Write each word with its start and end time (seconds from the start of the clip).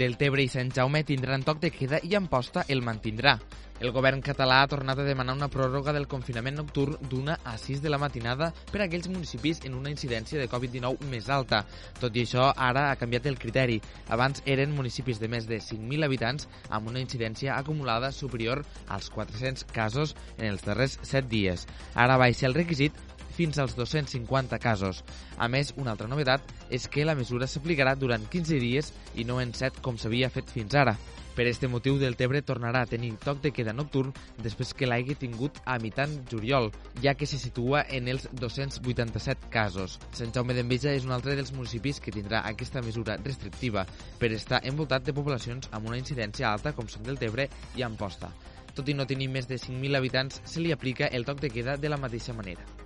Deltebre 0.00 0.40
i 0.40 0.48
Sant 0.48 0.70
Jaume 0.72 1.02
tindran 1.04 1.42
toc 1.44 1.58
de 1.60 1.68
queda 1.74 1.98
i 2.08 2.14
Amposta 2.16 2.62
el 2.72 2.80
mantindrà. 2.80 3.34
El 3.80 3.92
govern 3.92 4.22
català 4.24 4.58
ha 4.60 4.68
tornat 4.68 4.98
a 5.00 5.04
demanar 5.04 5.34
una 5.36 5.48
pròrroga 5.52 5.92
del 5.96 6.06
confinament 6.08 6.56
nocturn 6.56 6.96
d'una 7.08 7.38
a 7.48 7.54
6 7.60 7.82
de 7.84 7.92
la 7.92 7.98
matinada 8.00 8.50
per 8.70 8.80
a 8.80 8.86
aquells 8.86 9.08
municipis 9.12 9.60
en 9.68 9.76
una 9.76 9.92
incidència 9.92 10.40
de 10.40 10.48
Covid-19 10.52 11.08
més 11.12 11.28
alta. 11.32 11.62
Tot 12.00 12.16
i 12.16 12.24
això, 12.24 12.48
ara 12.56 12.86
ha 12.90 12.96
canviat 13.00 13.28
el 13.28 13.38
criteri. 13.40 13.76
Abans 14.08 14.40
eren 14.44 14.72
municipis 14.76 15.20
de 15.20 15.28
més 15.32 15.48
de 15.48 15.60
5.000 15.64 16.08
habitants 16.08 16.48
amb 16.68 16.92
una 16.92 17.00
incidència 17.00 17.56
acumulada 17.56 18.12
superior 18.12 18.64
als 18.88 19.08
400 19.12 19.68
casos 19.72 20.16
en 20.38 20.46
els 20.54 20.64
darrers 20.64 20.96
7 21.00 21.28
dies. 21.28 21.68
Ara 21.94 22.20
baixa 22.20 22.48
el 22.48 22.56
requisit 22.56 22.96
fins 23.36 23.58
als 23.58 23.76
250 23.78 24.58
casos. 24.58 25.04
A 25.38 25.48
més, 25.48 25.74
una 25.76 25.94
altra 25.94 26.10
novetat 26.10 26.44
és 26.70 26.88
que 26.88 27.06
la 27.06 27.16
mesura 27.18 27.48
s'aplicarà 27.50 27.96
durant 27.96 28.26
15 28.30 28.60
dies 28.62 28.92
i 29.14 29.24
no 29.24 29.40
en 29.40 29.54
7 29.54 29.82
com 29.84 29.98
s'havia 29.98 30.30
fet 30.30 30.50
fins 30.52 30.74
ara. 30.74 30.96
Per 31.34 31.46
este 31.46 31.68
motiu, 31.68 31.94
Deltebre 31.96 32.42
tornarà 32.42 32.82
a 32.82 32.88
tenir 32.90 33.12
toc 33.22 33.38
de 33.40 33.52
queda 33.54 33.72
nocturn 33.72 34.10
després 34.42 34.74
que 34.74 34.88
l'hagi 34.88 35.14
tingut 35.16 35.60
a 35.64 35.78
mitant 35.80 36.16
juliol, 36.28 36.68
ja 37.00 37.14
que 37.14 37.28
se 37.30 37.38
situa 37.38 37.84
en 37.88 38.10
els 38.12 38.26
287 38.40 39.48
casos. 39.54 39.98
Sant 40.12 40.34
Jaume 40.34 40.56
d'Enveja 40.58 40.92
és 40.92 41.06
un 41.06 41.14
altre 41.16 41.38
dels 41.38 41.54
municipis 41.56 42.02
que 42.02 42.12
tindrà 42.12 42.42
aquesta 42.50 42.82
mesura 42.82 43.16
restrictiva 43.22 43.86
per 44.18 44.32
estar 44.34 44.60
envoltat 44.68 45.06
de 45.06 45.16
poblacions 45.16 45.70
amb 45.70 45.88
una 45.88 46.02
incidència 46.02 46.50
alta 46.50 46.74
com 46.74 46.90
són 46.90 47.06
Deltebre 47.06 47.48
i 47.78 47.86
Amposta. 47.86 48.34
Tot 48.74 48.90
i 48.90 48.94
no 48.94 49.06
tenir 49.06 49.30
més 49.30 49.48
de 49.48 49.58
5.000 49.58 49.96
habitants, 49.96 50.42
se 50.44 50.60
li 50.60 50.76
aplica 50.76 51.08
el 51.08 51.24
toc 51.24 51.40
de 51.40 51.50
queda 51.50 51.78
de 51.80 51.88
la 51.88 51.98
mateixa 51.98 52.34
manera. 52.34 52.79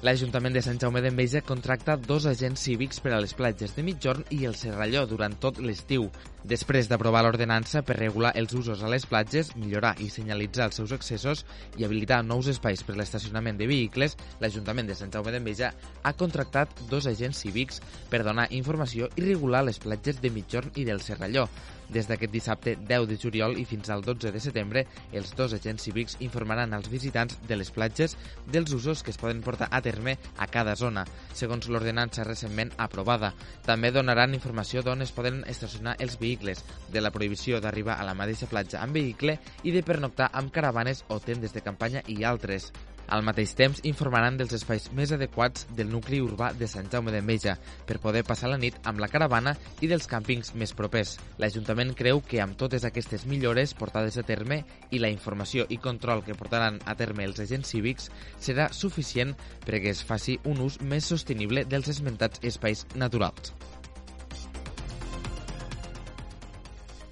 L'Ajuntament 0.00 0.54
de 0.56 0.62
Sant 0.64 0.78
Jaume 0.80 1.02
d'Enveja 1.04 1.42
contracta 1.44 1.92
dos 2.00 2.24
agents 2.24 2.62
cívics 2.64 3.02
per 3.04 3.10
a 3.12 3.18
les 3.20 3.34
platges 3.36 3.74
de 3.76 3.82
Mitjorn 3.84 4.22
i 4.32 4.46
el 4.48 4.54
Serralló 4.56 5.02
durant 5.04 5.34
tot 5.42 5.58
l'estiu. 5.60 6.06
Després 6.48 6.86
d'aprovar 6.88 7.20
l'ordenança 7.26 7.82
per 7.84 7.98
regular 7.98 8.30
els 8.40 8.54
usos 8.56 8.80
a 8.80 8.88
les 8.88 9.04
platges, 9.04 9.50
millorar 9.60 9.90
i 10.00 10.08
senyalitzar 10.08 10.70
els 10.70 10.80
seus 10.80 10.94
accessos 10.96 11.42
i 11.76 11.84
habilitar 11.84 12.22
nous 12.24 12.48
espais 12.48 12.80
per 12.80 12.96
l'estacionament 12.96 13.60
de 13.60 13.68
vehicles, 13.68 14.16
l'Ajuntament 14.40 14.88
de 14.88 14.96
Sant 14.96 15.12
Jaume 15.12 15.34
d'Enveja 15.36 15.68
ha 16.00 16.14
contractat 16.16 16.80
dos 16.88 17.04
agents 17.04 17.44
cívics 17.44 17.82
per 18.08 18.22
donar 18.24 18.48
informació 18.56 19.12
i 19.20 19.26
regular 19.28 19.66
les 19.68 19.82
platges 19.84 20.24
de 20.24 20.32
Mitjorn 20.32 20.72
i 20.80 20.88
del 20.88 21.04
Serralló. 21.04 21.44
Des 21.90 22.06
d'aquest 22.08 22.32
dissabte 22.32 22.76
10 22.76 23.08
de 23.10 23.16
juliol 23.18 23.56
i 23.58 23.64
fins 23.66 23.90
al 23.90 24.04
12 24.06 24.30
de 24.32 24.40
setembre, 24.42 24.84
els 25.12 25.34
dos 25.36 25.54
agents 25.56 25.82
cívics 25.82 26.16
informaran 26.20 26.74
als 26.74 26.90
visitants 26.90 27.38
de 27.48 27.58
les 27.58 27.70
platges 27.74 28.16
dels 28.46 28.72
usos 28.76 29.02
que 29.02 29.10
es 29.10 29.18
poden 29.18 29.42
portar 29.42 29.68
a 29.70 29.82
terme 29.82 30.16
a 30.38 30.46
cada 30.46 30.76
zona, 30.76 31.04
segons 31.34 31.68
l'ordenança 31.68 32.24
recentment 32.24 32.72
aprovada. 32.78 33.32
També 33.66 33.90
donaran 33.90 34.36
informació 34.38 34.84
d'on 34.86 35.02
es 35.02 35.14
poden 35.14 35.42
estacionar 35.50 35.96
els 35.98 36.18
vehicles, 36.20 36.64
de 36.92 37.00
la 37.02 37.10
prohibició 37.10 37.60
d'arribar 37.60 37.98
a 37.98 38.06
la 38.06 38.14
mateixa 38.14 38.48
platja 38.50 38.82
amb 38.84 38.94
vehicle 38.94 39.38
i 39.62 39.74
de 39.74 39.82
pernoctar 39.82 40.30
amb 40.32 40.52
caravanes 40.54 41.04
o 41.08 41.18
tendes 41.20 41.54
de 41.54 41.64
campanya 41.66 42.04
i 42.06 42.22
altres. 42.24 42.70
Al 43.08 43.24
mateix 43.26 43.54
temps, 43.58 43.80
informaran 43.88 44.36
dels 44.38 44.52
espais 44.54 44.88
més 44.94 45.10
adequats 45.16 45.66
del 45.76 45.88
nucli 45.90 46.20
urbà 46.22 46.52
de 46.54 46.68
Sant 46.70 46.90
Jaume 46.92 47.10
d'Enveja 47.14 47.56
per 47.86 47.98
poder 48.02 48.22
passar 48.28 48.50
la 48.52 48.58
nit 48.60 48.76
amb 48.86 49.02
la 49.02 49.08
caravana 49.10 49.56
i 49.80 49.90
dels 49.90 50.06
càmpings 50.10 50.52
més 50.54 50.74
propers. 50.78 51.16
L'Ajuntament 51.42 51.94
creu 51.98 52.22
que 52.22 52.42
amb 52.44 52.58
totes 52.60 52.86
aquestes 52.86 53.26
millores 53.26 53.74
portades 53.74 54.20
a 54.20 54.26
terme 54.26 54.62
i 54.90 55.00
la 55.02 55.10
informació 55.10 55.66
i 55.68 55.80
control 55.82 56.22
que 56.26 56.38
portaran 56.38 56.78
a 56.86 56.94
terme 56.94 57.26
els 57.26 57.40
agents 57.42 57.74
cívics 57.74 58.10
serà 58.38 58.70
suficient 58.70 59.34
perquè 59.66 59.90
es 59.90 60.04
faci 60.06 60.38
un 60.44 60.62
ús 60.68 60.78
més 60.80 61.10
sostenible 61.10 61.64
dels 61.66 61.90
esmentats 61.90 62.44
espais 62.46 62.86
naturals. 62.94 63.54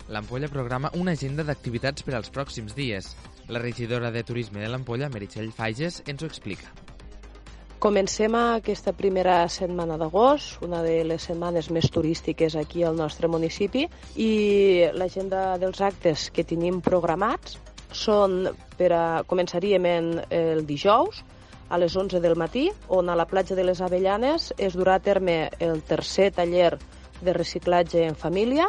L'Ampolla 0.09 0.48
programa 0.48 0.91
una 0.97 1.12
agenda 1.12 1.44
d'activitats 1.44 2.04
per 2.04 2.15
als 2.16 2.31
pròxims 2.32 2.72
dies. 2.77 3.10
La 3.48 3.59
regidora 3.59 4.10
de 4.10 4.22
Turisme 4.25 4.60
de 4.60 4.69
l'Ampolla, 4.69 5.09
Meritxell 5.09 5.53
Fages, 5.56 6.03
ens 6.06 6.22
ho 6.22 6.28
explica. 6.28 6.69
Comencem 7.78 8.34
aquesta 8.34 8.92
primera 8.92 9.36
setmana 9.48 9.97
d'agost, 9.97 10.59
una 10.66 10.82
de 10.82 11.04
les 11.06 11.28
setmanes 11.31 11.70
més 11.70 11.86
turístiques 11.94 12.56
aquí 12.59 12.82
al 12.82 12.98
nostre 12.98 13.31
municipi, 13.31 13.86
i 14.19 14.31
l'agenda 14.98 15.56
dels 15.62 15.81
actes 15.81 16.28
que 16.34 16.44
tenim 16.44 16.82
programats 16.82 17.56
són 17.94 18.50
per 18.76 18.91
a... 18.92 19.04
començaríem 19.31 19.86
en 19.86 20.10
el 20.28 20.66
dijous, 20.66 21.22
a 21.69 21.78
les 21.78 21.94
11 21.97 22.20
del 22.20 22.36
matí, 22.36 22.69
on 22.88 23.09
a 23.09 23.16
la 23.16 23.28
platja 23.30 23.54
de 23.54 23.65
les 23.65 23.80
Avellanes 23.80 24.53
es 24.59 24.76
durà 24.76 24.97
a 24.97 25.04
terme 25.04 25.50
el 25.60 25.82
tercer 25.86 26.32
taller 26.32 26.75
de 27.20 27.32
reciclatge 27.32 28.04
en 28.09 28.16
família, 28.16 28.69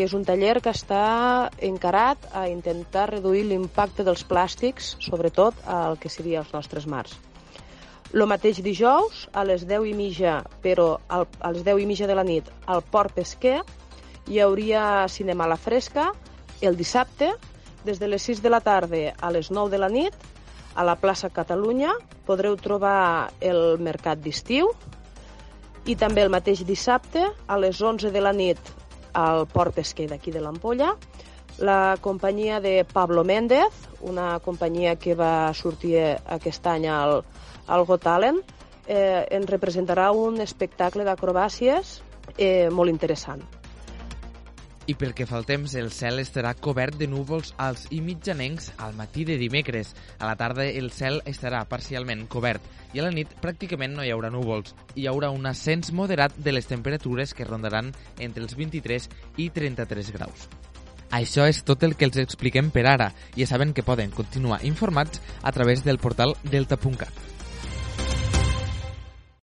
que 0.00 0.06
és 0.08 0.14
un 0.16 0.22
taller 0.24 0.62
que 0.64 0.72
està 0.72 1.50
encarat 1.60 2.22
a 2.32 2.46
intentar 2.48 3.02
reduir 3.10 3.42
l'impacte 3.44 4.00
dels 4.00 4.22
plàstics, 4.24 4.94
sobretot 5.04 5.58
al 5.68 5.98
que 6.00 6.08
seria 6.08 6.38
els 6.40 6.54
nostres 6.56 6.86
mars. 6.88 7.18
Lo 8.16 8.24
mateix 8.24 8.62
dijous, 8.64 9.26
a 9.36 9.44
les 9.44 9.66
10 9.68 9.90
i 9.90 9.92
mitja, 9.98 10.38
però 10.64 10.94
al, 11.12 11.26
a 11.44 11.52
les 11.52 11.68
10 11.68 11.82
i 11.84 11.90
mitja 11.90 12.08
de 12.08 12.16
la 12.16 12.24
nit, 12.24 12.48
al 12.64 12.80
Port 12.80 13.12
Pesquer, 13.12 13.58
hi 14.24 14.40
hauria 14.40 15.04
cinema 15.12 15.44
a 15.44 15.52
la 15.52 15.60
fresca. 15.60 16.14
El 16.64 16.80
dissabte, 16.80 17.34
des 17.84 18.00
de 18.00 18.08
les 18.08 18.24
6 18.24 18.40
de 18.40 18.56
la 18.56 18.64
tarda 18.64 19.12
a 19.20 19.34
les 19.36 19.52
9 19.52 19.68
de 19.68 19.84
la 19.84 19.92
nit, 19.92 20.16
a 20.80 20.88
la 20.88 20.96
plaça 20.96 21.28
Catalunya 21.28 21.92
podreu 22.24 22.56
trobar 22.56 23.28
el 23.44 23.76
mercat 23.76 24.24
d'estiu 24.24 24.72
i 25.84 25.92
també 25.92 26.24
el 26.24 26.32
mateix 26.32 26.64
dissabte, 26.64 27.28
a 27.44 27.60
les 27.60 27.84
11 27.84 28.16
de 28.16 28.24
la 28.24 28.32
nit, 28.32 28.79
al 29.12 29.46
port 29.50 29.74
pesquer 29.74 30.08
d'aquí 30.10 30.32
de 30.34 30.42
l'Ampolla. 30.44 30.94
La 31.60 31.98
companyia 32.00 32.60
de 32.60 32.86
Pablo 32.88 33.24
Méndez, 33.24 33.74
una 34.00 34.38
companyia 34.40 34.96
que 34.96 35.14
va 35.14 35.52
sortir 35.52 35.96
aquest 36.00 36.66
any 36.66 36.86
al, 36.88 37.20
al 37.66 37.84
Got 37.84 38.06
Talent, 38.06 38.40
eh, 38.86 39.26
ens 39.30 39.50
representarà 39.50 40.10
un 40.16 40.40
espectacle 40.40 41.04
d'acrobàcies 41.04 41.98
eh, 42.36 42.68
molt 42.70 42.90
interessant. 42.90 43.59
I 44.88 44.94
pel 44.98 45.12
que 45.14 45.26
fa 45.28 45.36
al 45.36 45.46
temps, 45.46 45.74
el 45.76 45.90
cel 45.92 46.18
estarà 46.22 46.54
cobert 46.58 46.96
de 46.98 47.06
núvols 47.10 47.52
als 47.60 47.84
i 47.94 48.00
mitjanencs 48.00 48.70
al 48.78 48.96
matí 48.98 49.26
de 49.28 49.36
dimecres. 49.38 49.92
A 50.18 50.26
la 50.26 50.36
tarda 50.40 50.64
el 50.66 50.90
cel 50.90 51.20
estarà 51.30 51.62
parcialment 51.68 52.24
cobert 52.32 52.64
i 52.94 53.00
a 53.00 53.04
la 53.06 53.12
nit 53.14 53.30
pràcticament 53.42 53.94
no 53.94 54.06
hi 54.06 54.10
haurà 54.14 54.32
núvols. 54.32 54.74
Hi 54.96 55.06
haurà 55.06 55.30
un 55.30 55.46
ascens 55.46 55.92
moderat 55.92 56.34
de 56.36 56.56
les 56.56 56.66
temperatures 56.66 57.34
que 57.34 57.46
rondaran 57.46 57.92
entre 58.18 58.42
els 58.42 58.56
23 58.56 59.10
i 59.36 59.50
33 59.50 60.14
graus. 60.16 60.48
Això 61.10 61.44
és 61.50 61.64
tot 61.66 61.82
el 61.82 61.96
que 61.98 62.06
els 62.06 62.18
expliquem 62.22 62.70
per 62.70 62.86
ara. 62.86 63.10
Ja 63.36 63.46
saben 63.50 63.74
que 63.74 63.86
poden 63.86 64.14
continuar 64.14 64.64
informats 64.64 65.20
a 65.42 65.52
través 65.52 65.84
del 65.84 65.98
portal 65.98 66.36
delta.cat. 66.42 67.39